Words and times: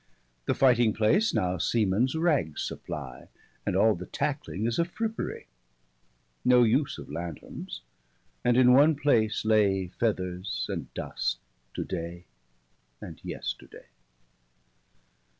The 0.45 0.55
fighting 0.55 0.93
place 0.93 1.31
now 1.31 1.59
seamens 1.59 2.15
ragges 2.15 2.57
supply; 2.67 3.27
15 3.65 3.65
And 3.67 3.75
all 3.75 3.93
the 3.93 4.07
tackling 4.07 4.65
is 4.65 4.79
a 4.79 4.83
frippery. 4.85 5.45
No 6.43 6.63
use 6.63 6.97
of 6.97 7.07
lanthornes; 7.11 7.81
and 8.43 8.57
in 8.57 8.73
one 8.73 8.95
place 8.95 9.45
lay 9.45 9.89
Feathers 9.89 10.65
and 10.69 10.91
dust, 10.95 11.37
to 11.75 11.83
day 11.83 12.25
and 12.99 13.23
yesterday. 13.23 13.89